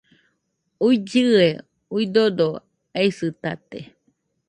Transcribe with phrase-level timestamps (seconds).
[0.85, 1.47] uillɨe,
[1.97, 2.49] udodo
[2.99, 3.79] aisɨtate